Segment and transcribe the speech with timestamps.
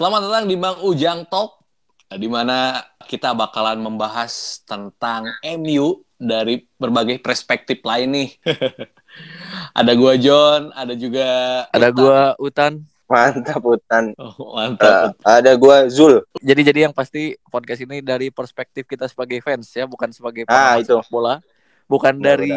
[0.00, 1.60] Selamat datang di Bang Ujang Talk,
[2.08, 5.28] di mana kita bakalan membahas tentang
[5.60, 8.28] MU dari berbagai perspektif lain nih.
[9.76, 11.28] ada gua John, ada juga
[11.68, 12.80] Ada gua Utan.
[13.12, 14.16] Mantap Utan.
[14.24, 15.20] Oh, mantap.
[15.20, 16.24] Uh, ada gua Zul.
[16.40, 20.80] Jadi jadi yang pasti podcast ini dari perspektif kita sebagai fans ya, bukan sebagai Ah,
[20.80, 20.96] itu.
[20.96, 21.44] sepak bola.
[21.90, 22.54] Bukan Benar, dari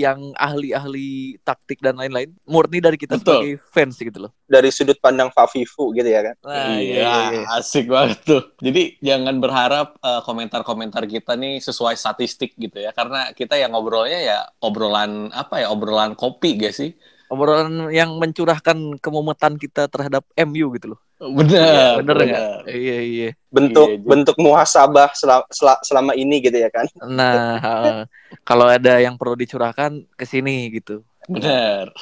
[0.00, 2.32] yang ahli-ahli taktik dan lain-lain.
[2.48, 3.44] Murni dari kita Betul.
[3.44, 4.32] sebagai fans gitu loh.
[4.48, 6.36] Dari sudut pandang Fafifu gitu ya kan.
[6.48, 8.42] Nah, iya, asik banget tuh.
[8.56, 14.16] Jadi jangan berharap eh, komentar-komentar kita nih sesuai statistik gitu ya, karena kita yang ngobrolnya
[14.16, 16.96] ya obrolan apa ya, obrolan kopi gak sih?
[17.28, 21.00] Obrolan yang mencurahkan kemumetan kita terhadap MU gitu loh.
[21.20, 22.64] Bener, bener nggak?
[22.64, 23.30] Iya iya.
[23.52, 26.88] Bentuk Iya, bentuk muhasabah sel- sel- selama ini gitu ya kan.
[27.04, 28.02] Nah, eh,
[28.40, 31.04] kalau ada yang perlu dicurahkan ke sini gitu.
[31.28, 31.92] Bener.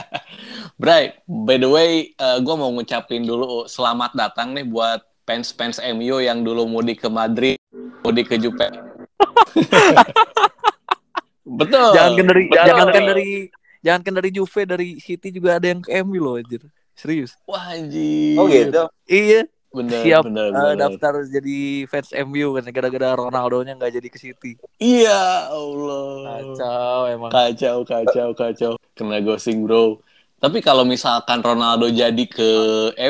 [0.82, 6.42] Bray, by the way, gue mau ngucapin dulu selamat datang nih buat fans-fans MU yang
[6.42, 7.62] dulu mudik ke Madrid,
[8.02, 8.66] mudik ke Jupe.
[11.48, 11.90] Betul.
[11.96, 13.28] Jangan kan dari jangan kan dari
[13.80, 16.60] jangan kan dari Juve dari City juga ada yang ke MU loh anjir.
[16.98, 17.38] Serius.
[17.46, 18.34] Wah anjir.
[18.34, 18.90] Oh gitu.
[19.06, 20.74] Iya, Bener, siap bener, bener.
[20.80, 24.52] daftar jadi fans MU kan gara-gara Ronaldo-nya nggak jadi ke City.
[24.80, 26.42] Iya, Allah.
[26.42, 27.30] Kacau emang.
[27.30, 28.72] Kacau, kacau, kacau.
[28.96, 30.00] Kena ghosting, bro.
[30.40, 32.50] Tapi kalau misalkan Ronaldo jadi ke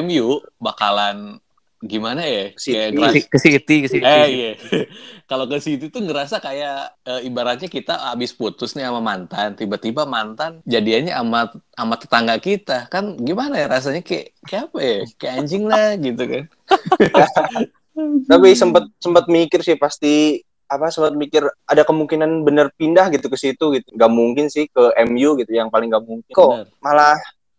[0.03, 1.39] MU, bakalan
[1.79, 2.51] gimana ya?
[2.59, 2.75] City.
[2.75, 4.05] Kayak Ke, ngeras- ke City, ke City.
[4.05, 4.51] Eh iya.
[5.31, 10.09] Kalau ke situ tuh ngerasa kayak eh, ibaratnya kita abis putus nih sama mantan, tiba-tiba
[10.09, 12.89] mantan jadiannya sama sama tetangga kita.
[12.89, 14.99] Kan gimana ya rasanya kayak kayak apa ya?
[15.21, 16.45] Kayak anjing lah gitu kan.
[18.31, 23.37] Tapi sempet sempet mikir sih pasti apa sempat mikir ada kemungkinan bener pindah gitu ke
[23.37, 23.89] situ gitu.
[23.97, 26.33] Gak mungkin sih ke MU gitu yang paling gak mungkin.
[26.33, 26.67] Kok Bener.
[26.81, 27.17] malah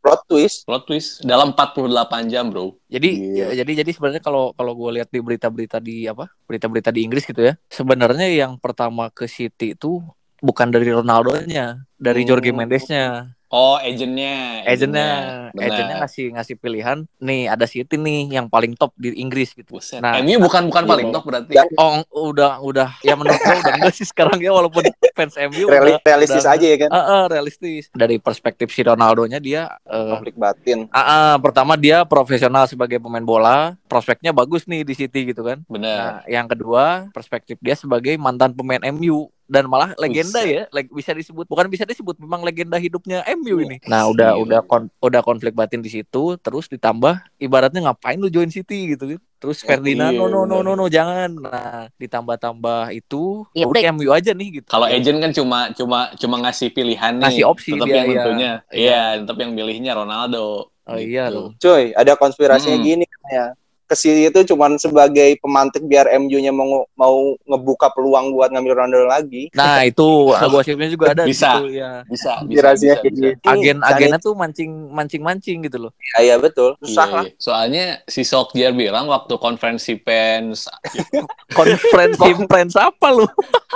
[0.10, 0.58] plot twist?
[0.66, 2.82] Plot twist dalam 48 jam, Bro.
[2.90, 3.54] Jadi Iya.
[3.54, 6.34] ya, jadi jadi sebenarnya kalau kalau gue lihat di berita-berita di apa?
[6.50, 7.54] Berita-berita di Inggris gitu ya.
[7.70, 10.02] Sebenarnya yang pertama ke City itu
[10.42, 12.30] bukan dari Ronaldo-nya, dari Hmm.
[12.34, 13.38] Jorge Mendes-nya.
[13.50, 14.62] Oh, agentnya.
[14.62, 15.10] Agentnya,
[15.52, 17.10] agentnya ngasih ngasih pilihan.
[17.18, 19.74] Nih ada City nih yang paling top di Inggris gitu.
[19.74, 19.98] Buset.
[20.00, 21.54] Nah, MU bukan bukan Iya, paling top berarti.
[21.58, 21.66] Ya.
[21.76, 21.98] Oh,
[22.30, 26.06] udah udah ya menurut gue udah enggak sih sekarang ya walaupun fans MU Reali- udah
[26.06, 26.90] realistis udah- aja ya kan.
[26.90, 27.90] Ah, ah, realistis.
[27.90, 30.86] Dari perspektif si Ronaldo-nya dia eh, Konflik batin.
[30.90, 35.66] ah, ah, pertama dia profesional sebagai pemain bola, prospeknya bagus nih di City gitu kan.
[35.66, 35.98] Benar.
[35.98, 40.54] Nah, yang kedua, perspektif dia sebagai mantan pemain MU dan malah legenda Buset.
[40.54, 43.78] ya, leg- bisa disebut bukan bisa disebut memang legenda hidupnya MU ini.
[43.86, 44.44] Nah, udah Gila.
[44.44, 49.16] udah kon- udah konflik batin di situ, terus ditambah ibaratnya ngapain lu join City gitu
[49.16, 49.22] kan.
[49.40, 51.32] Terus Ferdinand iya, no no no no no jangan.
[51.32, 54.68] Nah, ditambah-tambah itu Iya, udah MU aja nih gitu.
[54.68, 57.24] Kalau agent kan cuma cuma cuma ngasih pilihan nih.
[57.24, 58.16] Ngasih opsi tetap dia, yang iya.
[58.20, 58.52] tentunya.
[58.68, 58.80] Iya.
[58.84, 60.76] Iya, tetap yang milihnya Ronaldo.
[60.84, 61.36] Oh iya Gitu.
[61.40, 61.48] loh.
[61.56, 62.86] Cuy, ada konspirasinya Hmm.
[62.86, 63.54] gini ya.
[63.90, 69.10] Ke City itu cuman sebagai pemantik biar MU-nya mau mau ngebuka peluang buat ngambil Ronaldo
[69.10, 69.50] lagi.
[69.58, 71.58] Nah, itu gosipnya juga ada Bisa.
[71.58, 72.06] situ, ya.
[72.06, 73.02] Bisa, bisa, bisa, bisa.
[73.10, 73.34] gitu.
[73.50, 75.92] Agen-agennya tuh mancing mancing mancing gitu loh.
[75.98, 76.78] Iya, iya betul.
[76.86, 77.24] Susah Iya, lah.
[77.26, 77.34] iya.
[77.42, 80.70] Soalnya si Solskjaer bilang waktu konferensi fans
[81.58, 83.26] Konferensi pers apa lu?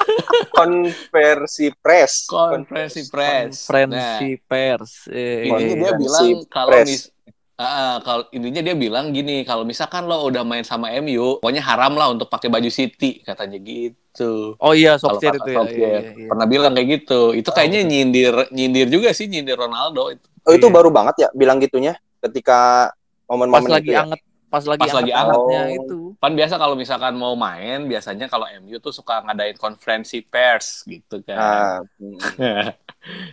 [0.57, 2.29] Konversi press.
[2.29, 3.65] konferensi press.
[3.65, 4.91] Nah, Konferensi pers.
[5.09, 7.03] Eh, intinya dia Konferensi bilang kalau mis
[7.53, 11.93] Ah, kalau intinya dia bilang gini, kalau misalkan lo udah main sama MU, pokoknya haram
[11.93, 14.57] lah untuk pakai baju City, katanya gitu.
[14.57, 15.57] Oh iya, Solskjaer itu ya.
[15.61, 15.77] Solskjaer.
[15.77, 16.29] Iya, iya, iya.
[16.33, 17.37] Pernah bilang kayak gitu.
[17.37, 20.25] Itu Oh, kayaknya nyindir nyindir juga sih nyindir Ronaldo itu.
[20.49, 20.73] Oh, itu Iya.
[20.73, 21.93] baru banget ya bilang gitunya
[22.25, 24.01] ketika Pas momen-momen lagi itu ya.
[24.01, 24.19] anget,
[24.53, 25.79] pas lagi Pas lagi anget-angetnya anget.
[25.81, 25.99] itu.
[26.21, 31.25] Kan biasa kalau misalkan mau main, biasanya kalau MU tuh suka ngadain konferensi pers gitu
[31.25, 31.37] kan.
[31.41, 31.77] Ah,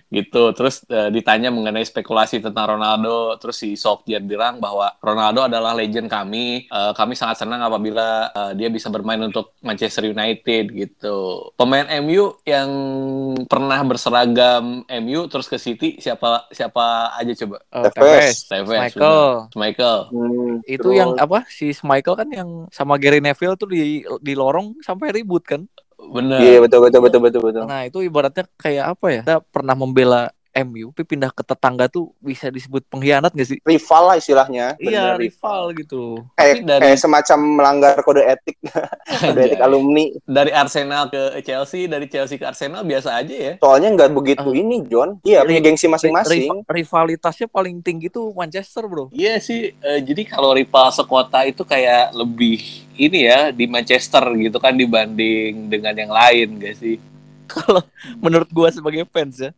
[0.09, 0.51] gitu.
[0.57, 3.37] Terus eh, ditanya mengenai spekulasi tentang Ronaldo.
[3.37, 6.67] Terus si Solskjaer bilang bahwa Ronaldo adalah legend kami.
[6.67, 11.53] Eh, kami sangat senang apabila eh, dia bisa bermain untuk Manchester United gitu.
[11.55, 12.71] Pemain MU yang
[13.45, 17.57] pernah berseragam MU terus ke City siapa siapa aja coba?
[17.71, 18.49] Oh, Tevez.
[18.65, 19.53] Michael.
[19.55, 19.99] Michael.
[20.11, 21.49] Hmm, Itu terus- yang apa?
[21.51, 25.65] Si Michael kan yang sama Gary Neville tuh di di lorong sampai ribut kan.
[26.01, 27.65] bener Iya betul betul betul betul betul.
[27.69, 29.23] Nah, itu ibaratnya kayak apa ya?
[29.23, 33.59] Kita pernah membela MU, tapi pindah ke tetangga tuh bisa disebut pengkhianat gak sih?
[33.61, 34.75] Rival lah istilahnya.
[34.77, 36.27] Iya, Bener, rival gitu.
[36.33, 38.57] Kayak, dari- kayak semacam melanggar kode etik
[39.23, 39.63] kode etik Anjay.
[39.63, 40.05] alumni.
[40.23, 44.55] dari Arsenal ke Chelsea dari Chelsea ke Arsenal biasa aja ya Soalnya nggak begitu Ah.
[44.55, 45.19] ini John.
[45.21, 46.47] Iya punya gengsi masing-masing.
[46.47, 49.11] Riva- rivalitasnya paling tinggi tuh Manchester, Bro.
[49.11, 52.59] Iya sih, eh, jadi kalau rival sekota itu kayak lebih
[52.95, 56.97] ini ya di Manchester gitu kan dibanding dengan yang lain gak sih?
[57.47, 57.83] Kalau
[58.17, 59.51] menurut gua sebagai fans ya,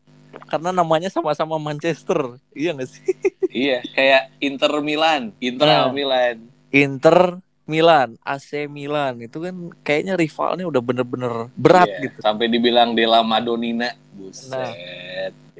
[0.46, 3.02] karena namanya sama-sama Manchester, iya gak sih?
[3.48, 5.90] iya, kayak Inter Milan, Inter Nah.
[5.90, 6.36] Milan.
[6.72, 12.18] Inter Milan, AC Milan itu kan kayaknya rivalnya udah bener-bener berat Iya, gitu.
[12.20, 13.94] Sampai dibilang Della Madonnina.
[14.12, 14.50] Buset.
[14.52, 14.72] Nah.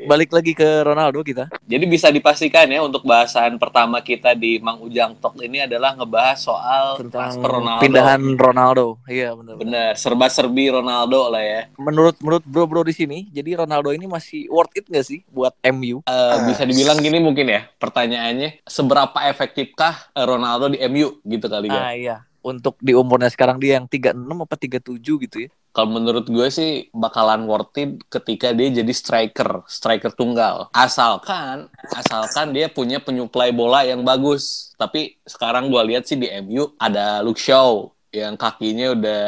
[0.07, 1.49] Balik lagi ke Ronaldo kita.
[1.67, 6.39] Jadi bisa dipastikan ya untuk bahasan pertama kita di Mang Ujang Talk ini adalah ngebahas
[6.39, 7.83] soal tentang transfer Ronaldo.
[7.83, 8.87] pindahan Ronaldo.
[9.07, 9.55] Iya benar.
[9.59, 11.61] Bener, serba-serbi Ronaldo lah ya.
[11.79, 16.03] Menurut menurut bro-bro di sini, jadi Ronaldo ini masih worth it gak sih buat MU?
[16.05, 21.71] Eh, bisa dibilang gini mungkin ya, pertanyaannya seberapa efektifkah eh, Ronaldo di MU gitu kali
[21.71, 21.83] ya?
[21.83, 22.17] Ah iya.
[22.43, 25.51] Untuk di umurnya sekarang dia yang 36 apa 37 gitu ya.
[25.73, 30.69] Kalau menurut gue sih bakalan worth it ketika dia jadi striker, striker tunggal.
[30.77, 34.77] Asalkan, asalkan dia punya penyuplai bola yang bagus.
[34.77, 39.23] Tapi sekarang gue lihat sih di MU ada Luke Shaw yang kakinya udah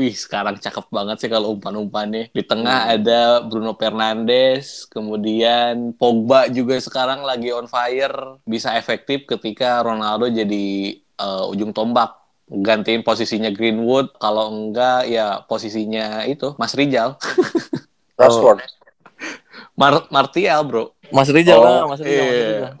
[0.00, 2.32] Wih, sekarang cakep banget sih kalau umpan-umpannya.
[2.32, 8.40] Di tengah ada Bruno Fernandes, kemudian Pogba juga sekarang lagi on fire.
[8.48, 12.19] Bisa efektif ketika Ronaldo jadi eh, ujung tombak
[12.50, 17.14] gantiin posisinya Greenwood kalau enggak ya posisinya itu Mas Rijal
[18.20, 18.60] Rashford.
[19.74, 22.26] Mar Martial bro Mas Rizal Oh, lah, Mas Rizal.
[22.26, 22.72] Mas iya Rizal.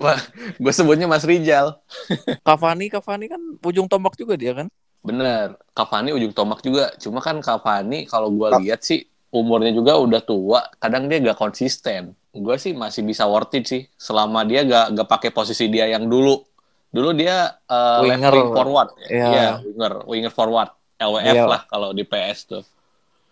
[0.58, 1.66] gue sebutnya Mas Rijal
[2.46, 4.66] Cavani, Cavani kan ujung tombak juga dia kan.
[5.00, 9.00] bener Cavani ujung tombak juga cuma kan Cavani kalau gue lihat sih
[9.30, 13.82] umurnya juga udah tua kadang dia gak konsisten gue sih masih bisa worth it sih
[13.96, 16.44] selama dia gak gak pakai posisi dia yang dulu
[16.90, 18.32] dulu dia uh, left Winger.
[18.32, 19.26] wing forward ya Iya.
[19.26, 21.44] Iya, winger winger forward LWF Iya.
[21.46, 22.64] lah kalau di PS tuh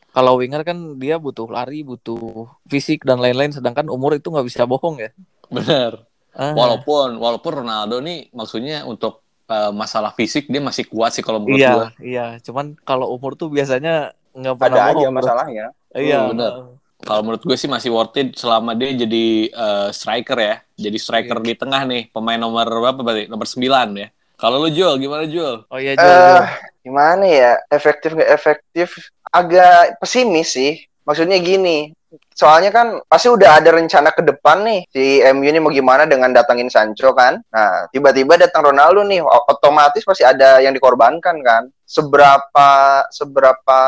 [0.09, 3.53] Kalau winger kan dia butuh lari, butuh fisik dan lain-lain.
[3.53, 5.11] Sedangkan umur itu nggak bisa bohong ya.
[5.49, 11.21] bener Ah, Walaupun walaupun Ronaldo nih maksudnya untuk uh, masalah fisik dia masih kuat sih
[11.21, 11.87] kalau menurut iya, gua.
[12.01, 12.27] iya.
[12.41, 15.05] Cuman kalau umur tuh biasanya nggak Ada pernah aja bohong.
[15.05, 15.19] bro.
[15.19, 15.67] masalahnya.
[15.93, 16.53] Iya, Hmm, bener.
[16.99, 20.57] Kalau menurut gue sih masih worth it selama dia jadi uh, striker ya.
[20.79, 21.45] Jadi striker Iya.
[21.45, 23.27] di tengah nih, pemain nomor berapa berarti?
[23.27, 24.09] Nomor 9 ya.
[24.39, 25.67] Kalau lu Jul, gimana Jul?
[25.67, 26.43] Oh iya, Eh, Jul, Jul.
[26.87, 27.53] gimana ya?
[27.69, 28.89] Efektif nggak efektif?
[29.27, 30.79] Agak pesimis sih.
[31.03, 31.91] Maksudnya gini,
[32.31, 36.31] soalnya kan pasti udah ada rencana ke depan nih si MU ini mau gimana dengan
[36.31, 37.43] datangin Sancho kan.
[37.51, 41.67] Nah, tiba-tiba datang Ronaldo nih, otomatis pasti ada yang dikorbankan kan.
[41.83, 42.69] Seberapa
[43.11, 43.81] seberapa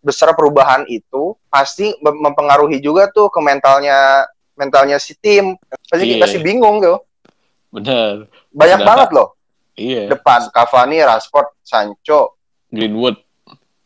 [0.00, 4.24] besar perubahan itu pasti mem- mempengaruhi juga tuh ke mentalnya
[4.54, 5.54] mentalnya si tim.
[5.86, 6.22] Pasti Iya.
[6.22, 6.98] pasti bingung tuh.
[7.70, 8.30] Bener.
[8.50, 9.28] Banyak Sedangkan- banget loh
[9.74, 10.02] Iya.
[10.08, 12.38] depan Cavani, Rashford, Sancho,
[12.70, 13.18] Greenwood.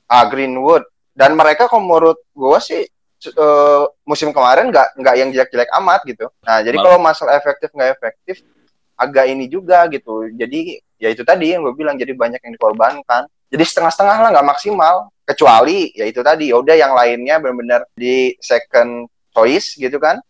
[0.06, 2.82] ah, Greenwood dan mereka kalau menurut gue sih
[3.18, 6.30] eh, musim kemarin nggak nggak yang jelek-jelek amat gitu.
[6.40, 8.36] Nah jadi kalau masalah efektif nggak efektif
[8.94, 10.30] agak ini juga gitu.
[10.30, 13.26] Jadi ya itu tadi yang gue bilang jadi banyak yang dikorbankan.
[13.48, 15.10] Jadi setengah-setengah lah nggak maksimal.
[15.24, 20.22] Kecuali ya itu tadi ya udah yang lainnya benar-benar di second choice gitu kan.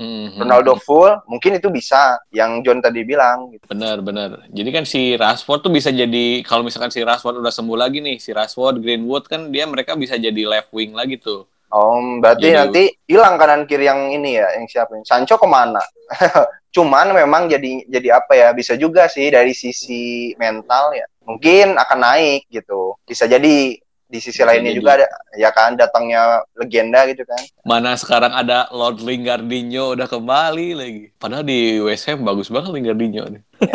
[0.00, 0.40] Mhm.
[0.40, 3.68] Ronaldo full mungkin itu bisa yang John tadi bilang gitu.
[3.68, 4.48] Bener, bener.
[4.48, 8.16] Jadi kan si Rashford tuh bisa jadi, kalau misalkan si Rashford udah sembuh lagi nih,
[8.16, 11.44] si Rashford, Greenwood kan dia mereka bisa jadi left wing lagi tuh.
[11.70, 15.06] Oh, berarti Jadi- nanti hilang kanan kiri yang ini ya, yang siapa ini?
[15.06, 15.78] Sancho ke mana?
[16.74, 18.48] Cuman memang jadi jadi apa ya?
[18.50, 21.06] Bisa juga sih dari sisi mental ya.
[21.22, 22.98] Mungkin akan naik gitu.
[23.06, 23.78] Bisa jadi
[24.10, 25.06] di sisi Bisa lainnya juga ada
[25.38, 27.38] ya kan datangnya legenda gitu kan.
[27.62, 31.02] Mana sekarang ada Lord Lingardinho udah kembali lagi.
[31.14, 33.42] Padahal di West Ham bagus banget Lingardinho nih.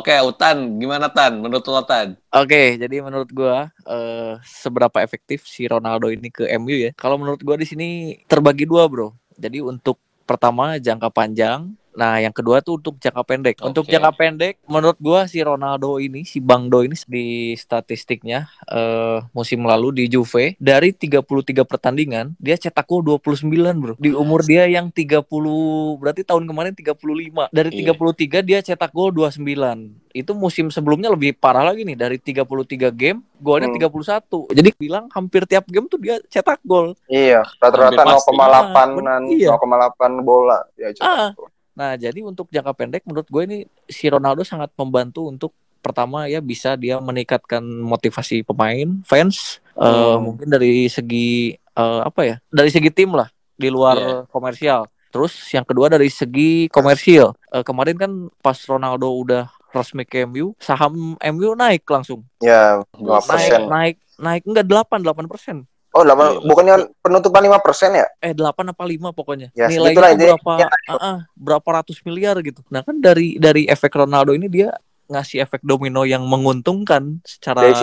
[0.00, 1.36] Oke, Utan, gimana Tan?
[1.36, 2.16] Menurut lo Tan?
[2.32, 6.90] Oke, jadi menurut gua eh, seberapa efektif si Ronaldo ini ke MU ya?
[6.96, 9.12] Kalau menurut gua di sini terbagi dua, Bro.
[9.36, 13.56] Jadi untuk pertama jangka panjang, nah yang kedua tuh untuk jangka pendek.
[13.60, 13.90] Untuk Oke.
[13.90, 19.62] jangka pendek, menurut gua si Ronaldo ini, si Bang Do ini di statistiknya eh, musim
[19.62, 21.22] lalu di Juve dari 33
[21.62, 23.94] pertandingan dia cetak gol 29, Bro.
[23.96, 25.26] Di umur dia yang 30
[25.96, 27.50] berarti tahun kemarin 35.
[27.50, 27.92] Dari Iya.
[27.92, 33.22] 33 dia cetak gol 29 itu musim sebelumnya lebih parah lagi nih dari 33 game
[33.38, 33.78] golnya Hmm.
[33.78, 38.34] 31 jadi bilang hampir tiap game tuh dia cetak gol Iya, rata-rata Hampir pasti.
[38.34, 39.54] 0,8-an, Iya.
[39.54, 41.30] 0,8 bola ya cetak Ah.
[41.32, 41.46] gol.
[41.72, 45.50] Nah jadi untuk jangka pendek menurut gue ini si Ronaldo sangat membantu untuk
[45.80, 50.20] pertama ya bisa dia meningkatkan motivasi pemain fans eh, Hmm.
[50.20, 54.16] mungkin dari segi eh, apa ya dari segi tim lah di luar Iya.
[54.28, 54.80] komersial.
[55.10, 57.34] Terus yang kedua dari segi komersial.
[57.50, 62.24] Eh, kemarin kan pas Ronaldo udah resmi ke MU saham MU naik langsung.
[62.38, 65.56] Ya, 5 Naik, naik naik enggak 8 8 persen
[65.90, 66.46] Oh, 8, Iya.
[66.46, 68.06] bukannya penutupan 5 persen ya?
[68.20, 70.36] eh 8 apa 5 pokoknya Ya, nilainya tuh intinya.
[70.38, 70.52] berapa
[70.86, 74.70] ah, ah, berapa ratus miliar gitu nah kan dari dari efek Ronaldo ini dia
[75.06, 77.82] ngasih efek domino yang menguntungkan secara Dari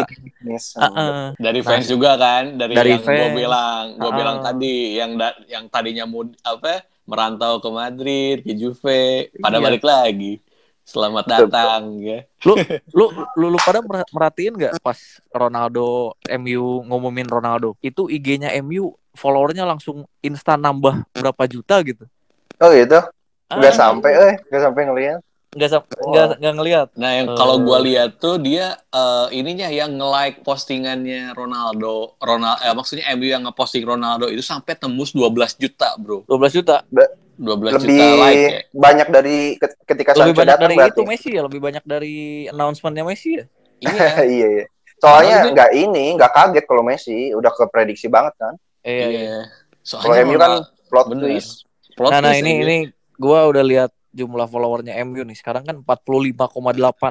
[0.74, 1.28] ah, ah.
[1.36, 4.16] Dari Nah, fans juga kan, dari, dari yang gue bilang, gue Ah.
[4.16, 9.04] bilang tadi yang da- yang tadinya mud apa merantau ke Madrid, ke Juve,
[9.38, 9.64] pada Iya.
[9.64, 10.40] balik lagi.
[10.88, 12.24] Selamat datang ya.
[12.48, 12.56] Lu
[12.96, 14.96] lu lu, lu pada mer- merhatiin nggak pas
[15.30, 22.08] Ronaldo MU ngumumin Ronaldo itu IG-nya MU followernya langsung instan nambah berapa juta gitu.
[22.58, 23.04] Oh gitu.
[23.48, 25.20] Nggak Ah, sampai eh, nggak sampai ngelihat.
[25.48, 26.88] nggak sam- nggak nggak ngelihat.
[26.96, 27.36] Nah, yang Eh.
[27.36, 33.28] kalau gua lihat tuh dia eh, ininya yang nge-like postingannya Ronaldo, Ronaldo eh, maksudnya MU
[33.28, 36.24] yang ngeposting Ronaldo itu sampai tembus 12 juta, Bro.
[36.28, 36.84] 12 juta.
[37.38, 38.60] 12 Lebih juta like ya.
[38.74, 40.92] banyak dari ke- ketika Lebih Sancho banyak datang dari berarti.
[40.92, 42.16] itu Messi ya, lebih banyak dari
[42.48, 43.46] announcementnya Messi ya.
[43.80, 44.10] Iya.
[44.36, 44.66] iya, iya.
[44.98, 48.54] Soalnya nggak ini, nggak kaget kalau Messi udah keprediksi banget kan.
[48.82, 49.06] Iya, iya.
[49.08, 49.40] Iya.
[49.86, 50.52] Kalau Soalnya MU kan
[50.88, 51.24] plot Bener.
[51.30, 51.52] twist.
[51.94, 52.64] plot Nah, nah twist ini aja.
[52.64, 52.78] ini
[53.16, 55.38] gua udah lihat jumlah followernya MU nih.
[55.38, 56.42] Sekarang kan 45,8,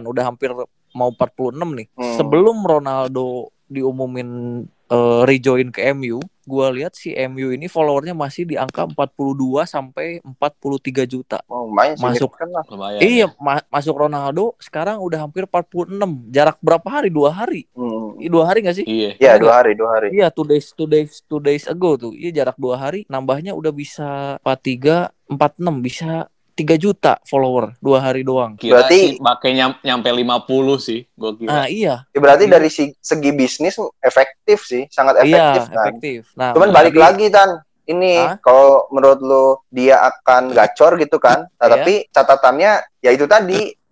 [0.05, 0.51] udah hampir
[0.91, 1.87] mau 46 nih.
[1.95, 2.15] Hmm.
[2.17, 8.55] Sebelum Ronaldo diumumin eh, rejoin ke MU, gua lihat si MU ini followernya masih di
[8.55, 11.43] angka 42 sampai 43 juta.
[11.51, 12.39] Oh, main Masuk.
[12.39, 12.63] kan lah.
[12.71, 13.03] lumayan.
[13.03, 16.31] Iya, ma- masuk Ronaldo sekarang udah hampir 46.
[16.31, 17.11] Jarak berapa hari?
[17.11, 17.67] Dua hari.
[17.75, 18.15] Hmm.
[18.23, 18.87] Ih, Dua hari gak sih?
[18.87, 19.11] Iya.
[19.19, 20.09] Iya, Bener dua hari, dua hari.
[20.15, 22.13] Iya, two days, two days, two days ago tuh.
[22.15, 23.05] Iya, jarak dua hari.
[23.11, 28.57] Nambahnya udah bisa 43, 46, bisa 3 juta follower dua hari doang.
[28.57, 31.53] Kira Berarti- sih pakai nyam, nyampe 50 sih, gua kira.
[31.53, 32.53] Ah iya, Ya, berarti Iya.
[32.57, 35.85] dari si- segi bisnis efektif sih, sangat efektif iya kan.
[35.85, 36.21] efektif.
[36.33, 37.51] Nah, Cuman balik tapi- lagi Tan,
[37.85, 38.41] ini Hah?
[38.41, 41.45] kalau menurut lu dia akan gacor gitu kan.
[41.53, 41.73] Nah, Iya.
[41.77, 43.61] tapi catatannya ya itu tadi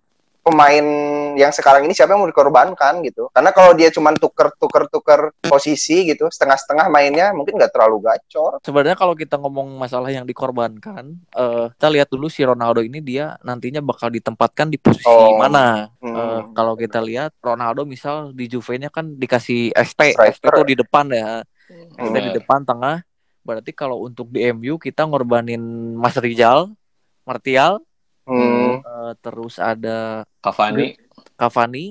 [0.45, 0.85] pemain
[1.33, 3.33] yang sekarang ini siapa yang mau dikorbankan gitu.
[3.33, 8.61] Karena kalau dia cuma tuker tuker tuker posisi gitu, setengah-setengah mainnya mungkin nggak terlalu gacor.
[8.61, 13.33] Sebenarnya kalau kita ngomong masalah yang dikorbankan, eh kita lihat dulu si Ronaldo ini dia
[13.41, 15.41] nantinya bakal ditempatkan di posisi Oh.
[15.41, 15.89] mana.
[15.97, 16.13] Hmm.
[16.13, 20.29] Eh, kalau kita lihat Ronaldo misal di Juve-nya kan dikasih ST, Striker.
[20.29, 21.41] ST itu di depan ya.
[21.97, 23.01] ST di depan tengah.
[23.41, 25.61] Berarti kalau untuk di MU kita ngorbanin
[25.97, 26.69] Mas Rijal,
[27.25, 27.81] Martial,
[28.25, 28.64] Hmm.
[28.81, 30.95] Eh, terus ada Cavani.
[31.35, 31.85] Cavani,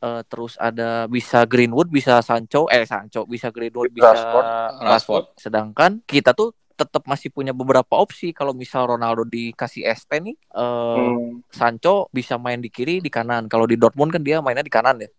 [0.00, 4.44] eh, terus ada bisa Greenwood, bisa Sancho, eh Sancho, bisa Greenwood, bisa Rashford.
[4.80, 5.24] Rashford.
[5.36, 10.96] Sedangkan kita tuh tetap masih punya beberapa opsi kalau misal Ronaldo dikasih ST nih, eh,
[10.96, 11.44] Hmm.
[11.52, 13.52] Sancho bisa main di kiri, di kanan.
[13.52, 15.10] Kalau di Dortmund kan dia mainnya di kanan ya.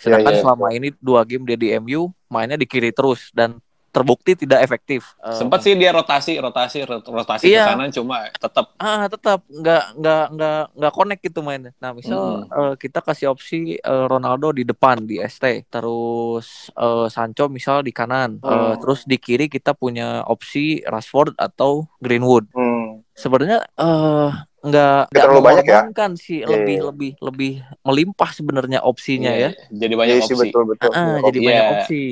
[0.00, 0.42] Sedangkan Iya, iya.
[0.46, 3.58] selama ini dua game dia di MU mainnya di kiri terus dan
[3.90, 5.18] terbukti tidak efektif.
[5.18, 7.66] Eh, Sempat sih dia rotasi, rotasi, rot- rotasi Iya.
[7.66, 11.74] ke kanan cuma tetap ah tetap nggak nggak nggak nggak connect gitu mainnya.
[11.76, 17.50] Nah misal eh, kita kasih opsi eh, Ronaldo di depan di ST, terus eh, Sancho
[17.50, 18.78] misal di kanan, Hmm.
[18.78, 22.46] terus di kiri kita punya opsi Rashford atau Greenwood.
[22.54, 23.02] Hmm.
[23.12, 24.30] Sebenarnya eh
[24.60, 25.72] nggak nggak terlalu banyak ya?
[25.88, 26.84] mengorbankan sih, Iya, lebih iya.
[26.88, 29.50] lebih lebih melimpah sebenarnya opsinya ya.
[29.50, 30.42] Iya, Jadi banyak sih opsi.
[30.46, 30.90] betul betul.
[30.92, 31.24] Ah, Betul.
[31.26, 31.72] jadi banyak Iya.
[31.74, 32.02] opsi.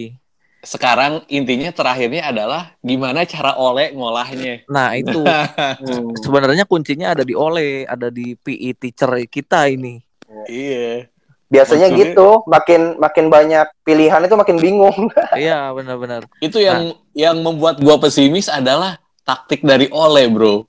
[0.58, 4.66] Sekarang intinya terakhirnya adalah gimana cara Ole ngolahnya.
[4.66, 5.22] Nah itu
[6.24, 10.02] sebenarnya kuncinya ada di Ole, ada di PE teacher kita ini.
[10.50, 11.06] iya.
[11.48, 15.08] Biasanya Maksudnya- gitu, makin makin banyak pilihan itu makin bingung.
[15.32, 16.28] Iya benar-benar.
[16.44, 20.68] Itu yang yang membuat gua pesimis adalah taktik dari Ole, Bro.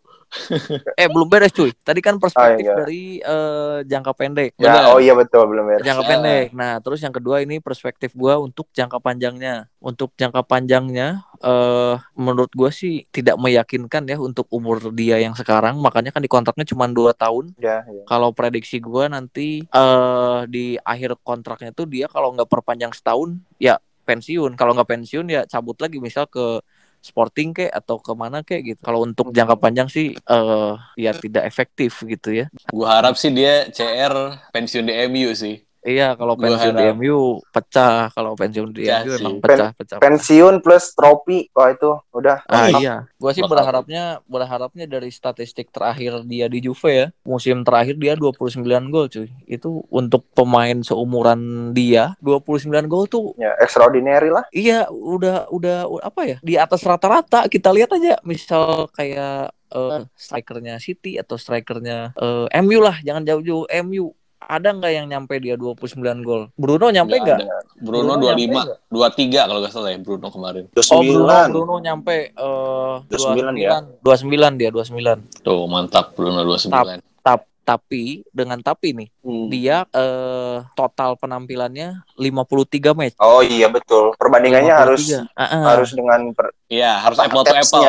[0.93, 1.73] Eh belum beres cuy.
[1.73, 2.75] Tadi kan perspektif iya.
[2.77, 4.53] dari eh, jangka pendek.
[4.55, 4.69] Bener.
[4.69, 5.85] Ya, oh iya betul belum beres.
[5.85, 6.09] Jangka Ya.
[6.09, 6.47] pendek.
[6.53, 9.67] Nah, terus yang kedua ini perspektif gua untuk jangka panjangnya.
[9.81, 15.79] Untuk jangka panjangnya eh menurut gua sih tidak meyakinkan ya untuk umur dia yang sekarang.
[15.81, 17.57] Makanya kan di kontraknya cuma dua tahun.
[17.57, 18.03] Ya, ya.
[18.05, 23.81] Kalau prediksi gua nanti eh di akhir kontraknya tuh dia kalau nggak perpanjang setahun ya
[24.09, 24.57] pensiun.
[24.57, 26.61] Kalau nggak pensiun ya cabut lagi misal ke
[27.09, 28.81] Sporting kek atau ke mana kek gitu.
[28.85, 30.73] Kalau untuk jangka panjang sih eh
[31.03, 32.45] ya tidak efektif gitu ya.
[32.69, 34.15] Gua harap sih dia CR
[34.53, 35.68] pensiun di MU sih.
[35.81, 36.85] Iya, kalau Gua pensiun di.
[36.93, 38.11] MU pecah.
[38.11, 39.21] Kalau pensiun di Pecah MU sih.
[39.21, 39.97] emang pecah, pecah.
[39.97, 42.43] Pensiun plus trofi, wah itu udah.
[42.45, 47.07] Ah Bakal- iya, gua sih bakal- berharapnya berharapnya dari statistik terakhir dia di Juve ya.
[47.23, 49.31] Musim terakhir dia 29 gol cuy.
[49.45, 51.39] Itu untuk pemain seumuran
[51.71, 54.43] dia 29 gol tuh Ya, extraordinary lah.
[54.51, 56.37] iya udah udah apa ya?
[56.41, 62.79] Di atas rata-rata kita lihat aja misal kayak eh, strikernya City atau strikernya eh, MU
[62.79, 64.11] lah, jangan jauh-jauh MU.
[64.39, 66.47] Ada nggak yang nyampe dia 29 gol?
[66.55, 67.39] Bruno nyampe Nggak.
[67.77, 70.63] Bruno, Bruno 25, nyampe 23 kalau nggak salah ya Bruno kemarin.
[70.89, 73.83] Oh Bruno, Bruno nyampe eh 29 ya?
[73.99, 75.43] 29 dia 29.
[75.43, 77.03] Tuh, mantap Bruno 29.
[77.19, 79.51] Tap, tapi dengan tapi nih Hmm.
[79.51, 83.19] dia eh total penampilannya 53 match.
[83.19, 84.15] Oh iya betul.
[84.15, 85.35] Perbandingannya harus 53.
[85.35, 85.63] Ah, ah.
[85.69, 87.85] harus dengan per- Iya, harus apple to apple.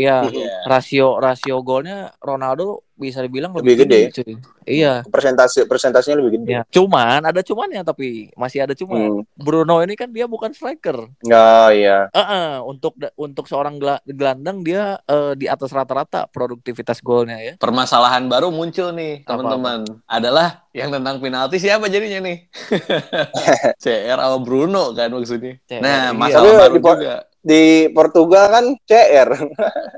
[0.00, 0.16] Iya.
[0.26, 0.54] Iya.
[0.64, 4.34] Rasio rasio golnya Ronaldo bisa dibilang Lebih lebih, tinggi, cuy.
[4.68, 5.00] Iya.
[5.08, 6.52] Persentase persentasenya lebih gede.
[6.52, 6.62] Ya.
[6.68, 8.96] Cuman ada cumannya tapi masih ada cuman.
[9.00, 9.22] Hmm.
[9.40, 11.08] Bruno ini kan dia bukan striker.
[11.08, 12.12] Oh iya.
[12.12, 17.54] Heeh, untuk da- untuk seorang gela- gelandang dia eh, di atas rata-rata produktivitas golnya ya.
[17.56, 19.88] Permasalahan baru muncul nih, teman-teman.
[20.04, 22.52] Adalah yang tentang penalti siapa jadinya nih?
[23.82, 25.56] CR sama Bruno kan maksudnya.
[25.64, 26.16] CR, nah, iya.
[26.16, 27.14] masalah Tapi baru juga.
[27.40, 29.30] Di Portugal kan CR.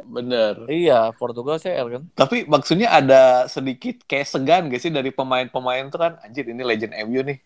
[0.07, 0.55] Bener.
[0.71, 2.03] Iya, Portugal CR kan.
[2.15, 6.95] Tapi maksudnya ada sedikit kayak segan gak sih dari pemain-pemain tuh kan, anjir ini legend
[7.07, 7.39] MU nih.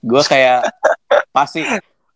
[0.00, 0.68] Gue kayak
[1.32, 1.64] pasti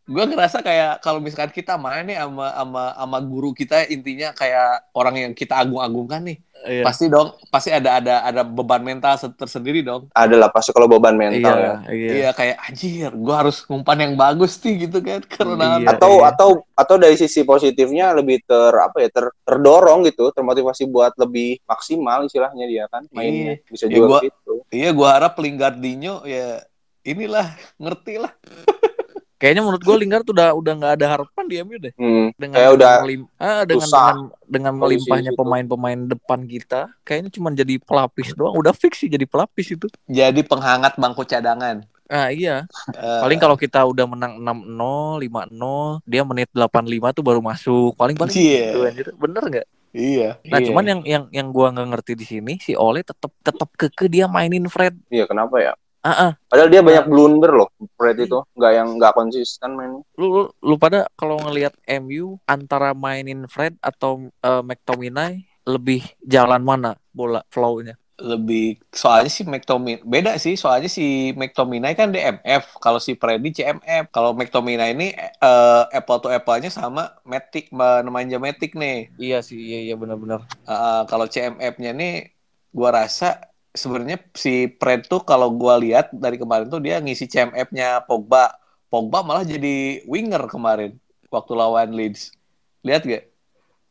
[0.09, 4.89] gue ngerasa kayak kalau misalkan kita main nih sama sama sama guru kita intinya kayak
[4.97, 6.83] orang yang kita agung-agungkan nih Iya.
[6.83, 11.15] pasti dong pasti ada ada ada beban mental se- tersendiri dong Adalah pasti kalau beban
[11.15, 11.75] mental iya, ya.
[11.89, 12.11] iya.
[12.13, 15.89] iya kayak anjir gue harus ngumpan yang bagus nih gitu kan karena Iya.
[15.93, 21.15] atau atau atau dari sisi positifnya lebih ter apa ya ter, terdorong gitu termotivasi buat
[21.17, 26.23] lebih maksimal istilahnya dia kan mainnya bisa Ya, juga gua- gitu iya gue harap Lingardinho
[26.25, 26.61] ya
[27.03, 27.47] inilah
[27.77, 28.33] ngerti lah
[29.39, 31.95] Kayaknya menurut gue Lingard tuh udah udah nggak ada harapan di MU deh.
[31.95, 32.35] hmm.
[32.35, 35.39] Dengan Kayak udah melim- ah, dengan dengan dengan melimpahnya situ.
[35.39, 38.53] pemain-pemain depan kita, kayaknya cuma jadi pelapis doang.
[38.53, 39.87] Udah fix sih jadi pelapis itu.
[40.05, 46.25] jadi penghangat bangku cadangan Ah iya, Eh, paling kalau kita udah menang 6-0, 5-0, dia
[46.25, 47.93] menit 85 tuh baru masuk.
[47.95, 48.65] Paling-paling Iya.
[48.67, 49.07] gitu anjir.
[49.15, 49.67] Bener nggak?
[49.91, 50.67] iya Nah, iya.
[50.67, 54.25] cuman yang yang yang gua nggak ngerti di sini si Ole tetap tetap keke dia
[54.27, 54.93] mainin Fred.
[55.09, 55.73] iya kenapa ya
[56.09, 56.33] Ah, ah.
[56.49, 57.69] padahal dia banyak blunder loh
[58.01, 62.97] Fred itu nggak yang nggak konsisten main Lu, lu lu pada kalau ngelihat MU antara
[62.97, 68.01] mainin Fred atau eh, McTominay lebih jalan mana bola flow-nya?
[68.19, 74.11] lebih soalnya si McTominay beda sih soalnya si McTominay kan DMF kalau si Freddy CMF
[74.11, 79.79] kalau McTominay ini eh, apple to apple-nya sama Matic namanya Matic nih Iya sih, iya
[79.87, 80.51] iya benar-benar.
[80.67, 82.35] Eh, kalau CMF-nya nih
[82.75, 83.48] gua rasa
[83.79, 88.51] sebenarnya si Fred tuh kalau gua lihat dari kemarin tuh dia ngisi CMF-nya Pogba
[88.89, 92.35] Pogba malah jadi winger kemarin waktu lawan Leeds
[92.81, 93.25] lihat gak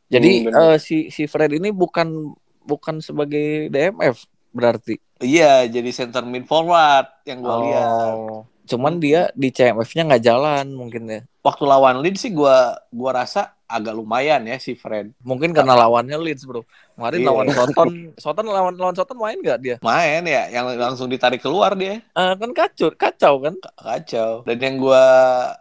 [0.08, 4.96] Jadi Hmm, eh, si si Fred ini bukan bukan sebagai DMF berarti.
[5.20, 8.40] iya jadi center mid forward yang gua lihat Oh.
[8.64, 11.20] Cuman dia di CMF-nya nggak jalan mungkin ya.
[11.40, 12.56] waktu lawan Leeds sih gua
[12.88, 15.12] gua rasa agak lumayan ya si Fred.
[15.20, 16.64] Mungkin karena lawannya Leeds, Bro.
[16.96, 17.28] Kemarin Iya.
[17.28, 19.76] lawan Soton, Soton lawan lawan Soton main nggak dia?
[19.78, 22.00] Main ya yang langsung ditarik keluar dia.
[22.00, 23.54] Eh, kan kacau, kacau kan?
[23.76, 24.42] Kacau.
[24.42, 25.04] Dan yang gua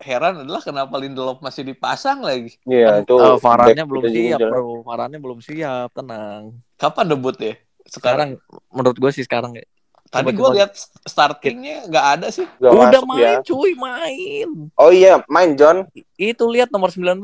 [0.02, 2.56] heran adalah kenapa Lindelof masih dipasang lagi.
[2.64, 4.52] iya itu Eh, Varane back belum juga siap, jelek.
[4.56, 4.68] Bro.
[4.82, 6.42] Varane belum siap, tenang.
[6.80, 7.54] Kapan debut ya?
[7.86, 8.40] Sekarang.
[8.40, 9.68] Sekarang menurut gue sih sekarang ya.
[10.08, 10.56] Tadi coba.
[10.56, 10.72] lihat
[11.04, 12.48] startingnya nggak ada sih.
[12.58, 13.36] Nggak Udah masuk main, ya.
[13.44, 14.50] cuy, main.
[14.74, 15.78] oh iya main John
[16.16, 17.20] Itu lihat nomor 19.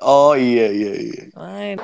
[0.00, 1.22] Oh iya iya iya.
[1.32, 1.76] Main.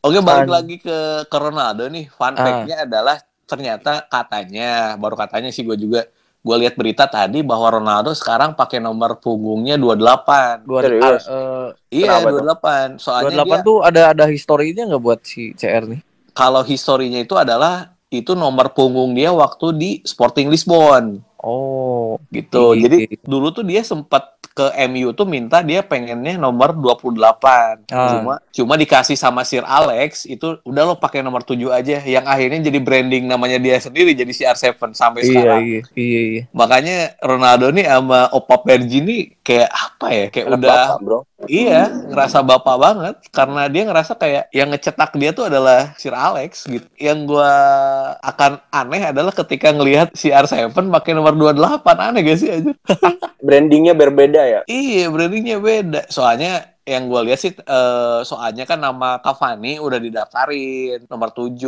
[0.00, 0.54] Oke balik Fun.
[0.54, 2.06] lagi ke, ke Ronaldo nih.
[2.08, 2.38] Fun Ah.
[2.38, 6.06] fact-nya adalah ternyata katanya baru katanya sih gue juga
[6.46, 10.62] gue lihat berita tadi bahwa Ronaldo sekarang pakai nomor punggungnya 28.
[10.62, 11.26] Dua, Serius?
[11.26, 12.94] eh, Iya, Kenapa tuh?
[12.94, 13.02] 28.
[13.02, 16.00] Soalnya 28 dia tuh ada ada historinya nggak buat si CR nih?
[16.30, 22.74] kalau historinya itu adalah itu nomor punggung dia waktu di Sporting Lisbon Oh, gitu.
[22.74, 22.90] Iya.
[22.90, 27.92] Jadi dulu tuh dia sempat ke MU tuh minta dia pengennya nomor 28.
[27.92, 28.08] Ah.
[28.16, 32.64] Cuma cuma dikasih sama Sir Alex itu udah lo pakai nomor 7 aja yang akhirnya
[32.64, 35.60] jadi branding namanya dia sendiri jadi CR7 sampai iya sekarang.
[35.60, 36.42] iya iya iya.
[36.56, 40.26] Makanya Ronaldo nih sama Opa Pergi nih kayak apa ya?
[40.32, 45.12] Kayak Anak udah bapak, bro Iya, ngerasa bapak banget karena dia ngerasa kayak yang ngecetak
[45.20, 46.88] dia tuh adalah Sir Alex gitu.
[46.96, 47.52] Yang gua
[48.24, 52.72] akan aneh adalah ketika ngelihat si R7 pakai nomor 28 aneh gak sih aja?
[53.40, 56.00] brandingnya berbeda ya Iya, brandingnya beda.
[56.08, 61.58] Soalnya yang gua lihat sih eh, soalnya kan nama Cavani udah didaftarin nomor 7.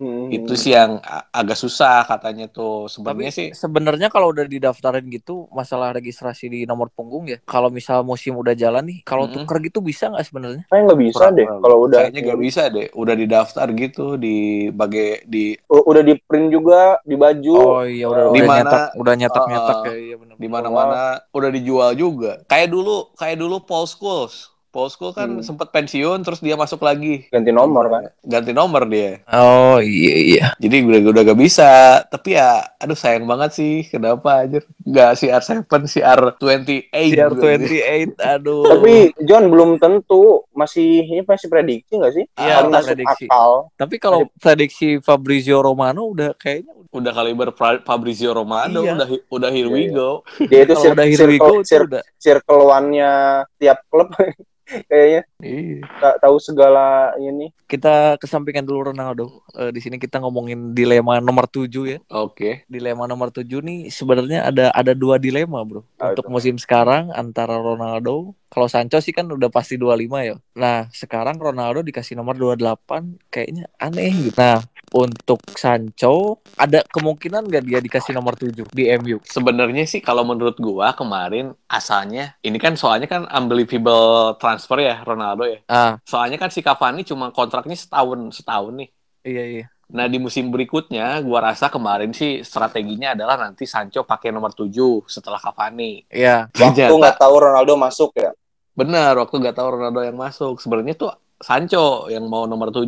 [0.00, 0.32] Hmm.
[0.32, 2.88] Itu sih yang agak susah katanya tuh.
[2.88, 7.36] Sebenarnya sih sebenarnya kalau udah didaftarin gitu masalah registrasi di nomor punggung ya.
[7.44, 9.44] Kalau misal musim udah jalan nih, kalau Mm-mm.
[9.44, 10.62] tuker gitu bisa nggak sebenarnya?
[10.66, 12.86] Kayak nggak bisa kurang- deh kalau udah kayaknya gak bisa deh.
[12.96, 14.36] Udah didaftar gitu di
[14.72, 18.60] bagai di U- udah di print juga di baju Oh iya udah Di udah mana-
[18.64, 20.34] nyetak, udah nyetak nyetak Ah, ya iya benar.
[20.40, 21.00] di mana-mana
[21.30, 22.40] udah dijual juga.
[22.48, 24.53] Kayak dulu, kayak dulu Paul Scholes.
[24.74, 25.40] Paul Scholes kan Hmm.
[25.40, 27.30] sempat pensiun terus dia masuk lagi.
[27.30, 28.02] Ganti nomor kan.
[28.20, 29.22] Ganti nomor dia.
[29.28, 30.46] Oh iya iya.
[30.58, 31.70] Jadi udah udah gak bisa.
[32.04, 33.86] Tapi ya aduh sayang banget sih.
[33.86, 34.58] Kenapa aja?
[34.82, 36.90] Gak CR7, CR28.
[36.90, 38.66] CR28 aduh.
[38.66, 42.24] Tapi John belum tentu masih ini masih prediksi nggak sih?
[42.34, 43.24] Iya, prediksi.
[43.26, 43.70] akal.
[43.74, 48.94] Tapi kalau prediksi Fabrizio Romano udah kayaknya udah kaliber Fabrizio Romano Iya.
[48.94, 50.10] udah udah here we Iya, go.
[50.40, 53.10] Dia itu udah here we circle, go itu cir- udah circle one-nya
[53.56, 54.10] tiap klub
[54.86, 55.84] kayaknya Iya.
[56.00, 56.84] tak tahu segala
[57.16, 57.52] ini.
[57.64, 59.42] kita kesampingkan dulu Ronaldo.
[59.52, 61.98] Eh, di sini kita ngomongin dilema nomor 7 ya.
[62.08, 62.62] Oke.
[62.66, 65.82] Dilema nomor 7 nih sebenarnya ada ada dua dilema, Bro.
[65.96, 66.32] Apa Untuk itu?
[66.32, 70.34] musim sekarang antara Ronaldo, kalau Sancho sih kan udah pasti 25 ya.
[70.54, 74.38] Nah, sekarang Ronaldo dikasih nomor 28 kayaknya aneh gitu.
[74.38, 74.62] Nah,
[74.94, 79.18] untuk Sancho ada kemungkinan nggak dia dikasih nomor 7 di MU?
[79.26, 85.50] Sebenarnya sih kalau menurut gua kemarin asalnya ini kan soalnya kan unbelievable transfer ya Ronaldo
[85.50, 85.58] ya.
[85.66, 88.88] Ah, Soalnya kan si Cavani cuma kontraknya setahun setahun nih.
[89.26, 89.66] iya iya.
[89.90, 94.70] Nah di musim berikutnya gua rasa kemarin sih strateginya adalah nanti Sancho pakai nomor 7
[95.10, 96.06] setelah Cavani.
[96.06, 96.46] Iya.
[96.54, 98.30] Waktu nggak tahu Ronaldo masuk ya.
[98.74, 100.62] Benar, waktu nggak tahu Ronaldo yang masuk.
[100.62, 101.10] Sebenarnya tuh
[101.42, 102.86] Sancho yang mau nomor 7.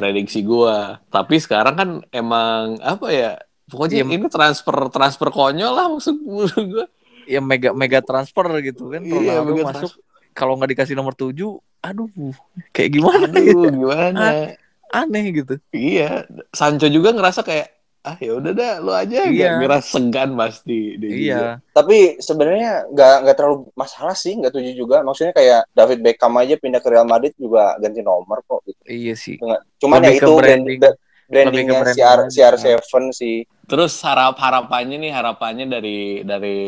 [0.00, 0.98] Prediksi gua.
[1.06, 3.36] Tapi sekarang kan emang apa ya?
[3.68, 4.08] Pokoknya Iya.
[4.08, 6.88] ini transfer transfer konyol lah maksud gua.
[7.28, 9.92] Ya mega mega transfer gitu kan Iya, Ronaldo mega masuk
[10.30, 11.36] kalau nggak dikasih nomor 7,
[11.82, 12.06] aduh,
[12.70, 13.66] kayak gimana Aduh, gitu.
[13.82, 14.54] gimana?
[14.90, 15.58] Aneh gitu.
[15.70, 19.28] Iya, Sancho juga ngerasa kayak ah ya udah dah lu aja Iya.
[19.28, 21.20] nggak ngerasa segan pasti dia juga.
[21.20, 21.44] Iya.
[21.70, 25.04] Tapi sebenarnya nggak nggak terlalu masalah sih, nggak tujuh juga.
[25.04, 28.64] Maksudnya kayak David Beckham aja pindah ke Real Madrid juga ganti nomor kok.
[28.64, 28.80] Gitu.
[28.88, 29.36] Iya sih.
[29.76, 30.78] Cuman Lebih ya ke itu branding.
[30.80, 30.96] brand,
[31.28, 33.36] brandingnya ke CR, branding CR7 sih.
[33.68, 36.58] Terus harap harapannya nih harapannya dari dari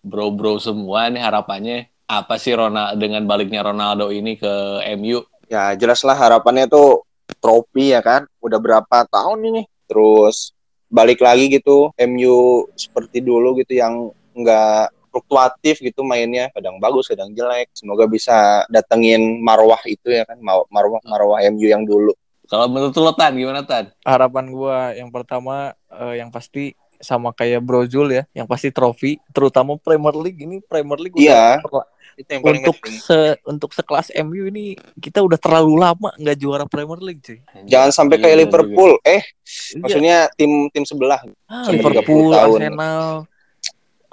[0.00, 4.52] bro-bro semua nih harapannya apa sih Ronaldo dengan baliknya Ronaldo ini ke
[4.96, 5.20] MU?
[5.50, 7.04] Ya jelas lah harapannya tuh
[7.36, 8.24] trofi ya kan.
[8.38, 9.62] Udah berapa tahun ini.
[9.92, 10.56] Terus
[10.88, 16.48] balik lagi gitu MU seperti dulu gitu yang nggak fluktuatif gitu mainnya.
[16.56, 17.68] Kadang bagus kadang jelek.
[17.76, 22.16] Semoga bisa datengin marwah itu ya kan Mar- marwah marwah MU yang dulu.
[22.48, 23.92] Kalau menurut lo Tan gimana Tan?
[24.08, 29.74] Harapan gua yang pertama eh, yang pasti sama kayak Brozul ya, yang pasti trofi, terutama
[29.74, 31.58] Premier League ini Premier League udah Iya.
[31.60, 36.36] terla- itu yang paling untuk se untuk sekelas MU ini kita udah terlalu lama nggak
[36.36, 37.40] juara Premier League cuy.
[37.64, 39.80] jangan sampai kayak Iya, Liverpool eh Iya.
[39.80, 42.58] maksudnya tim tim sebelah Ah, Liverpool, 30 tahun.
[42.62, 43.04] Arsenal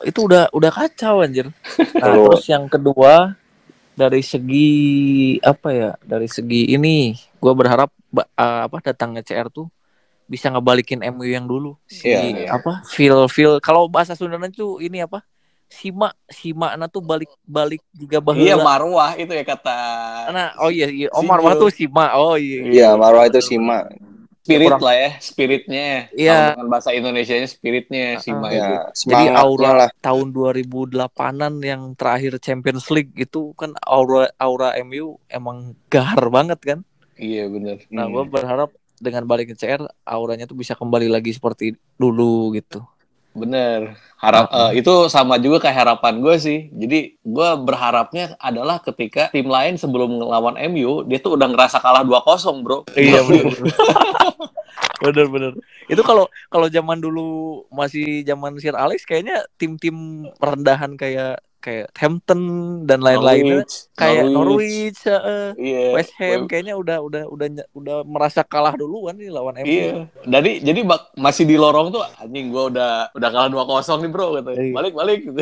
[0.02, 1.52] itu udah udah kacau anjir.
[1.75, 3.36] Nah, terus yang kedua
[3.93, 4.71] dari segi
[5.43, 5.91] apa ya?
[5.99, 8.23] Dari segi ini gua berharap eh,
[8.63, 9.67] apa datangnya CR tuh
[10.30, 11.74] bisa ngebalikin MU yang dulu.
[11.84, 12.48] Si Iya, iya.
[12.54, 12.86] apa?
[12.86, 15.26] Feel feel kalau bahasa Sundana itu ini apa?
[15.65, 18.42] Sima Sima na tuh balik balik juga baheula.
[18.44, 19.78] Iya Marwah itu ya kata
[20.30, 21.10] Nah, oh iya, iya.
[21.12, 21.46] Omar Single.
[21.48, 22.06] Wah tuh Sima.
[22.15, 22.60] Oh iya.
[22.63, 23.86] iya marwah itu Sima
[24.39, 25.86] spirit kurang- lah ya, spiritnya.
[26.12, 26.34] Iya.
[26.34, 28.58] Kalau dengan bahasa Indonesianya spiritnya Sima Ah, itu.
[28.58, 28.70] ya
[29.13, 35.58] Jadi aura lah tahun 2008-an yang terakhir Champions League itu kan aura aura MU emang
[35.86, 36.80] gahar banget kan.
[37.13, 37.78] Iya benar.
[37.89, 38.13] Nah, Hmm.
[38.15, 42.83] gue berharap dengan balik ke CR auranya tuh bisa kembali lagi seperti dulu gitu.
[43.33, 43.95] Bener.
[44.19, 46.59] Harap eh, itu sama juga kayak harapan gue sih.
[46.75, 52.03] Jadi gue berharapnya adalah ketika tim lain sebelum ngelawan MU dia tuh udah ngerasa kalah
[52.03, 52.77] 2-0, Bro.
[52.99, 53.55] Iya benar.
[54.99, 55.51] bener bener.
[55.88, 62.39] Itu kalau kalau zaman dulu masih zaman Sir Alex kayaknya tim-tim rendahan kayak kayak Hampton
[62.84, 65.82] dan lain-lainnya Norwich, kayak Norwich, eh, Iya.
[65.93, 69.67] West Ham kayaknya udah udah udah udah merasa kalah duluan nih lawan MU.
[69.67, 69.91] Iya.
[70.24, 74.28] Jadi jadi bak- masih di lorong tuh anjing gua udah udah kalah 2-0 nih, Bro
[74.36, 74.52] gitu.
[74.52, 74.74] Iya.
[74.74, 75.41] Balik balik gitu.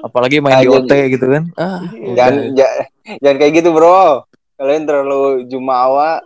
[0.00, 1.42] Apalagi main di Ah, OT gitu kan.
[1.54, 1.80] Ah,
[2.14, 2.76] jangan ja-
[3.20, 6.22] jangan kayak gitu bro kalian terlalu jumawa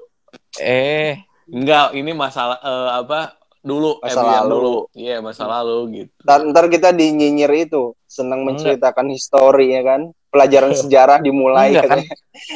[0.57, 1.17] eh
[1.49, 3.38] Enggak, ini masalah eh, apa?
[3.69, 4.49] Dulu Masa MU lalu.
[4.51, 4.75] dulu.
[4.97, 6.11] Iya, masa lalu gitu.
[6.25, 12.01] ntar, ntar kita dinyinyir itu senang menceritakan histori ya kan pelajaran sejarah dimulai Enggak, kan?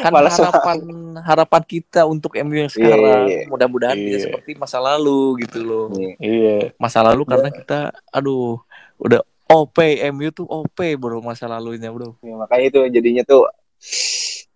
[0.00, 0.76] kan Malas harapan
[1.18, 3.48] harapan kita untuk MU yang sekarang Iya, iya.
[3.48, 4.24] mudah-mudahan bisa Iya.
[4.26, 5.86] seperti masa lalu gitu loh.
[6.16, 6.72] Iya.
[6.76, 8.60] Masa lalu karena kita aduh
[8.96, 9.76] udah OP
[10.08, 12.16] MU tuh OP bro masa lalunya bro.
[12.20, 13.44] Ya, makanya itu jadinya tuh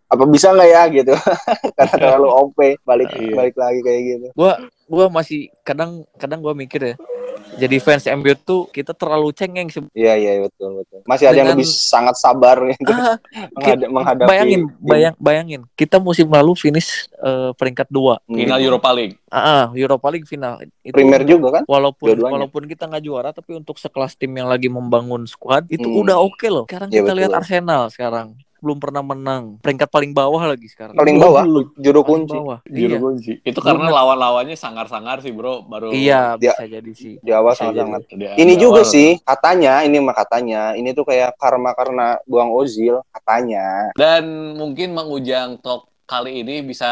[0.06, 1.14] apa bisa nggak ya gitu
[1.76, 3.34] karena terlalu OP balik Iya.
[3.34, 4.52] balik lagi kayak gitu Gua
[4.86, 6.96] gua masih kadang kadang gua mikir ya.
[7.56, 11.46] Jadi fans MU tuh kita terlalu cengeng sebe- iya iya betul betul masih ada yang
[11.46, 13.16] Dengan- lebih sangat sabar gitu Ah,
[13.56, 14.84] menghada- menghadapi bayangin tim.
[14.84, 18.36] bayang bayangin kita musim lalu finish eh, peringkat dua Hmm.
[18.36, 19.14] Final Europa League.
[19.26, 22.34] ah ah, Europa League final itu Premier juga kan walaupun Dua-duanya.
[22.34, 26.02] walaupun kita nggak juara tapi untuk sekelas tim yang lagi membangun squad itu Hmm.
[26.02, 27.18] udah oke loh sekarang Iya, kita betul.
[27.20, 28.26] lihat Arsenal sekarang
[28.58, 29.60] belum pernah menang.
[29.60, 30.94] Peringkat paling bawah lagi sekarang.
[30.94, 31.44] Paling bawah,
[31.76, 32.36] juru Paling kunci.
[32.36, 32.58] bawah.
[32.64, 32.98] Juru Iya.
[32.98, 33.32] kunci.
[33.42, 35.64] Itu karena lawan-lawannya sangar-sangar sih, Bro.
[35.64, 37.14] Baru Iya, Dia- bisa jadi sih.
[37.18, 38.00] Di awal bisa sangat-sangat.
[38.06, 38.16] jadi.
[38.16, 38.90] Di- Ini di juga awal.
[38.90, 43.92] sih katanya, ini mah katanya, ini tuh kayak karma karena buang Ozil katanya.
[43.92, 46.86] Dan mungkin Mang Ujang Talk kali ini bisa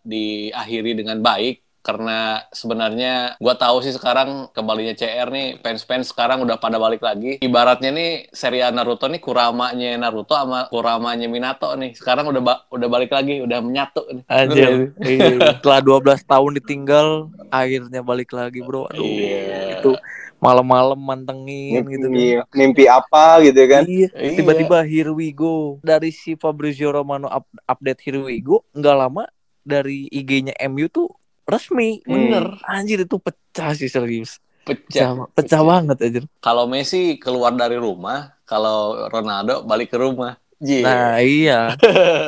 [0.00, 6.56] diakhiri dengan baik karena sebenarnya gua tahu sih sekarang kembalinya CR nih fans-fans sekarang udah
[6.56, 7.36] pada balik lagi.
[7.44, 11.92] Ibaratnya nih serial Naruto nih kuramanya Naruto sama kuramanya Minato nih.
[11.92, 14.24] Sekarang udah ba- udah balik lagi, udah menyatu nih.
[14.24, 14.96] Anjir.
[14.96, 15.60] Iya.
[15.60, 17.08] Setelah 12 tahun ditinggal,
[17.52, 18.88] akhirnya balik lagi, Bro.
[18.88, 19.84] Aduh, Iya.
[19.84, 19.92] itu
[20.40, 22.16] malam-malam mantengin gitu kan.
[22.16, 23.84] Iya, mimpi apa gitu kan.
[23.84, 24.36] Iya, Iya.
[24.40, 25.80] tiba-tiba here we go.
[25.80, 29.24] Dari si Fabrizio Romano up- update here we go, nggak lama
[29.60, 31.08] dari IG-nya MU tuh
[31.44, 32.00] resmi.
[32.04, 32.58] Bener.
[32.64, 34.40] Anjir itu pecah sih serius.
[34.64, 35.12] Pecah.
[35.12, 36.24] Pecah, pecah banget anjir.
[36.40, 40.40] Kalau Messi keluar dari rumah, kalau Ronaldo balik ke rumah.
[40.64, 40.84] Iya.
[40.84, 41.60] Nah, iya.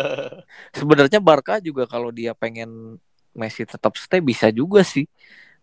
[0.77, 3.01] Sebenarnya Barca juga kalau dia pengen
[3.33, 5.09] Messi tetap stay bisa juga sih.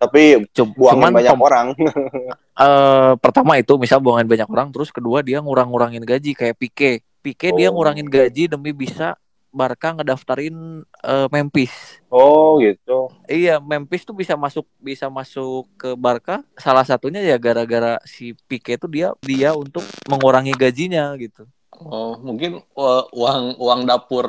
[0.02, 1.68] Tapi Cuman banyak orang.
[2.66, 6.94] eh, pertama itu misal buangin banyak orang, terus kedua dia ngurang-ngurangin gaji kayak Pique.
[7.24, 7.78] Pique dia Oh.
[7.78, 9.16] ngurangin gaji demi bisa
[9.54, 12.02] Barca ngedaftarin eh, Memphis.
[12.10, 13.08] Oh gitu.
[13.30, 16.42] Iya, Memphis tuh bisa masuk bisa masuk ke Barca.
[16.58, 21.46] Salah satunya ya gara-gara si Pique itu dia dia untuk mengurangi gajinya gitu.
[21.74, 24.26] Oh, mungkin uh, uang uang dapur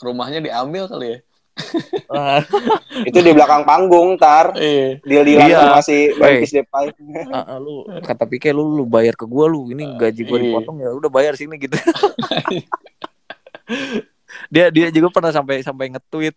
[0.00, 1.18] rumahnya diambil kali ya.
[2.08, 2.40] Ah,
[3.08, 4.56] Itu di belakang panggung, tar.
[4.56, 5.00] Iya.
[5.04, 5.58] Deal-dealan Iya.
[5.68, 6.92] sama si Memphis Depay.
[7.28, 10.44] ah, ah, lu kata Pique lu lu bayar ke gua lu ini gaji gua Iya.
[10.48, 11.76] dipotong ya udah bayar sini gitu.
[14.52, 16.36] dia dia juga pernah sampai sampai nge-tweet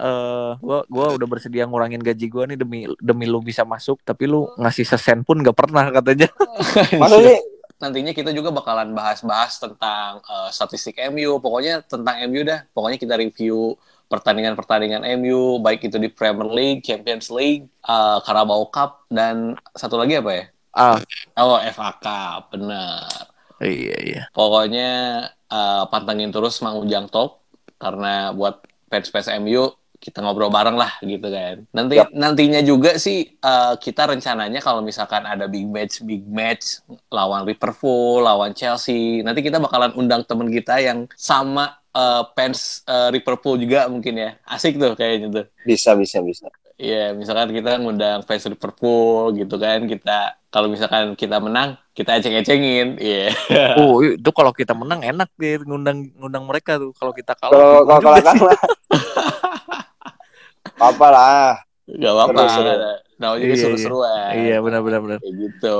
[0.00, 4.24] eh gua gua udah bersedia ngurangin gaji gua nih demi demi lu bisa masuk tapi
[4.24, 6.32] lu ngasih sesen pun gak pernah katanya.
[7.00, 7.38] Maksudnya
[7.80, 11.40] Nantinya kita juga bakalan bahas-bahas tentang uh, statistik MU.
[11.40, 12.60] Pokoknya tentang MU dah.
[12.76, 13.72] Pokoknya kita review
[14.12, 20.20] pertandingan-pertandingan MU, baik itu di Premier League, Champions League, uh, Carabao Cup, dan satu lagi
[20.20, 20.44] apa ya?
[20.76, 20.98] Ah,
[21.40, 23.08] Oh, FA Cup, benar.
[23.64, 24.22] iya iya.
[24.36, 24.90] Pokoknya
[25.48, 27.39] uh, pantengin terus Mang Ujang Talk
[27.80, 28.60] karena buat
[28.92, 31.60] fans-fans MU kita ngobrol bareng lah gitu kan.
[31.76, 32.08] Nanti Yap.
[32.16, 36.80] nantinya juga sih uh, kita rencananya kalau misalkan ada big match big match
[37.12, 43.12] lawan Liverpool, lawan Chelsea, nanti kita bakalan undang temen kita yang sama uh, fans uh,
[43.12, 44.30] Liverpool juga mungkin ya.
[44.48, 45.46] Asik tuh kayaknya tuh.
[45.68, 46.48] bisa bisa bisa.
[46.80, 52.98] Iya, misalkan kita ngundang fans Liverpool gitu kan, kita kalau misalkan kita menang, kita eceng-ecengin.
[52.98, 53.30] Iya.
[53.78, 56.90] Oh, itu kalau kita menang enak deh ngundang ngundang mereka tuh.
[56.98, 58.58] Kalau kita Kalau kalah kalau kalah kalah.
[60.90, 61.48] Apa lah.
[61.90, 62.40] Gak apa-apa.
[62.46, 62.74] Seru-seru.
[63.20, 63.62] Namanya juga Iya, iya.
[63.62, 64.32] seru-seruan.
[64.32, 65.18] Iya, benar benar benar.
[65.20, 65.78] Kayak gitu.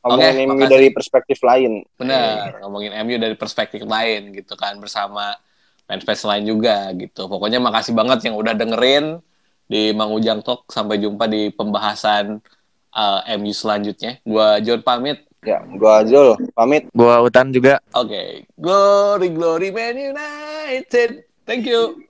[0.00, 0.72] Ngomongin Oke, MU makasih.
[0.72, 1.72] dari perspektif lain.
[2.00, 5.36] Benar, ngomongin MU dari perspektif lain gitu kan bersama
[5.84, 7.28] fans-fans lain juga gitu.
[7.28, 9.20] Pokoknya makasih banget yang udah dengerin
[9.68, 10.64] di Mang Ujang Talk.
[10.72, 12.40] Sampai jumpa di pembahasan
[12.98, 14.18] uh, MU selanjutnya.
[14.26, 15.22] Gua John pamit.
[15.46, 16.90] Ya, gua Jul pamit.
[16.90, 21.22] Gua Utan juga Oke, glory glory Man United.
[21.46, 22.07] Thank you.